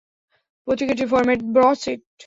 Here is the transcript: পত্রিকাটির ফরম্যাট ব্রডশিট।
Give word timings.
পত্রিকাটির 0.67 1.11
ফরম্যাট 1.11 1.39
ব্রডশিট। 1.53 1.99